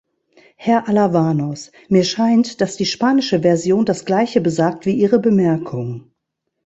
[0.55, 6.09] Herr Alavanos, mir scheint, dass die spanische Version das gleiche besagt wie Ihre Bemerkung.